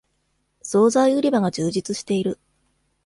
[0.63, 2.39] そうざい売り場が充実している